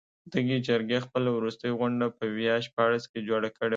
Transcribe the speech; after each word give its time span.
دغې 0.33 0.57
جرګې 0.67 0.99
خپله 1.05 1.29
وروستۍ 1.37 1.71
غونډه 1.79 2.05
په 2.17 2.23
ویا 2.35 2.55
شپاړس 2.67 3.03
کې 3.11 3.19
جوړه 3.29 3.49
کړې 3.57 3.67
وه. 3.67 3.69